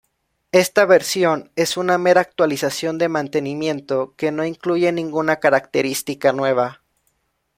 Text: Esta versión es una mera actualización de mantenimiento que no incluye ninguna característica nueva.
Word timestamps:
Esta 0.51 0.85
versión 0.87 1.51
es 1.55 1.77
una 1.77 1.99
mera 1.99 2.21
actualización 2.21 2.97
de 2.97 3.07
mantenimiento 3.07 4.15
que 4.17 4.31
no 4.31 4.43
incluye 4.43 4.91
ninguna 4.91 5.35
característica 5.39 6.33
nueva. 6.33 6.81